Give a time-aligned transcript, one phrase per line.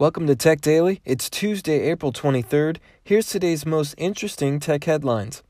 [0.00, 1.02] Welcome to Tech Daily.
[1.04, 2.78] It's Tuesday, April 23rd.
[3.04, 5.42] Here's today's most interesting tech headlines.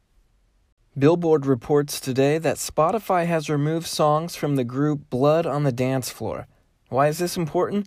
[0.98, 6.10] Billboard reports today that Spotify has removed songs from the group Blood on the Dance
[6.10, 6.48] Floor.
[6.88, 7.86] Why is this important?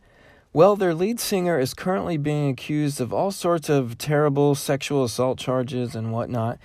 [0.53, 5.39] Well, their lead singer is currently being accused of all sorts of terrible sexual assault
[5.39, 6.59] charges and whatnot.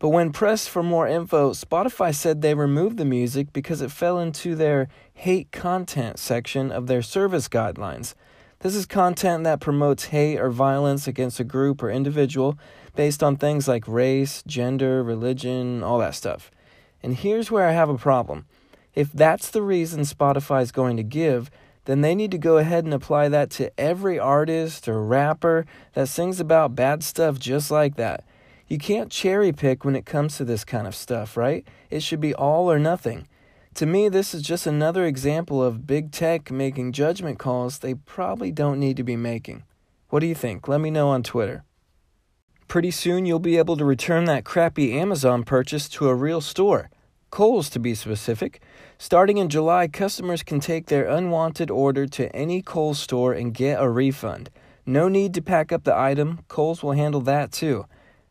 [0.00, 4.18] But when pressed for more info, Spotify said they removed the music because it fell
[4.18, 8.14] into their hate content section of their service guidelines.
[8.60, 12.58] This is content that promotes hate or violence against a group or individual
[12.94, 16.50] based on things like race, gender, religion, all that stuff.
[17.02, 18.46] And here's where I have a problem.
[18.94, 21.50] If that's the reason Spotify is going to give,
[21.84, 26.08] then they need to go ahead and apply that to every artist or rapper that
[26.08, 28.24] sings about bad stuff just like that.
[28.68, 31.66] You can't cherry pick when it comes to this kind of stuff, right?
[31.90, 33.28] It should be all or nothing.
[33.76, 38.50] To me, this is just another example of big tech making judgment calls they probably
[38.50, 39.64] don't need to be making.
[40.08, 40.66] What do you think?
[40.66, 41.62] Let me know on Twitter.
[42.68, 46.88] Pretty soon, you'll be able to return that crappy Amazon purchase to a real store.
[47.30, 48.62] Kohl's, to be specific.
[48.96, 53.78] Starting in July, customers can take their unwanted order to any Kohl's store and get
[53.78, 54.48] a refund.
[54.86, 57.84] No need to pack up the item, Kohl's will handle that too.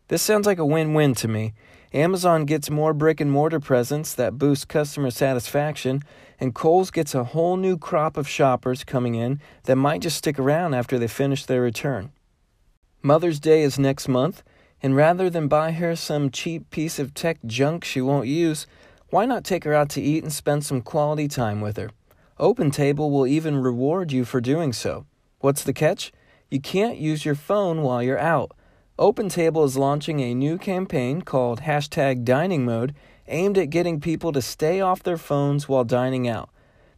[0.08, 1.54] This sounds like a win win to me.
[1.96, 6.02] Amazon gets more brick and mortar presence that boosts customer satisfaction,
[6.42, 10.38] and Kohl's gets a whole new crop of shoppers coming in that might just stick
[10.38, 12.12] around after they finish their return.
[13.02, 14.44] Mother's Day is next month,
[14.84, 18.68] and rather than buy her some cheap piece of tech junk she won't use,
[19.10, 21.92] why not take her out to eat and spend some quality time with her?
[22.38, 25.06] OpenTable will even reward you for doing so.
[25.40, 26.12] What's the catch?
[26.52, 28.52] You can't use your phone while you're out.
[28.98, 32.96] OpenTable is launching a new campaign called hashtag dining mode
[33.28, 36.50] aimed at getting people to stay off their phones while dining out.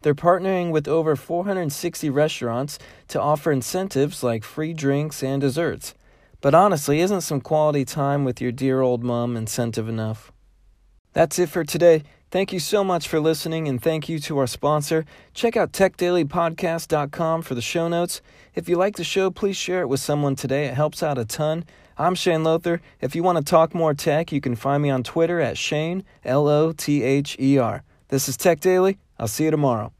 [0.03, 5.95] They're partnering with over 460 restaurants to offer incentives like free drinks and desserts.
[6.39, 10.31] But honestly, isn't some quality time with your dear old mom incentive enough?
[11.13, 12.03] That's it for today.
[12.29, 15.05] Thank you so much for listening, and thank you to our sponsor.
[15.33, 18.21] Check out techdailypodcast.com for the show notes.
[18.53, 20.65] If you like the show, please share it with someone today.
[20.65, 21.63] It helps out a ton.
[21.97, 22.81] I'm Shane Lother.
[22.99, 26.03] If you want to talk more tech, you can find me on Twitter at Shane,
[26.25, 27.83] L O T H E R.
[28.09, 28.97] This is Tech Daily.
[29.17, 29.93] I'll see you tomorrow.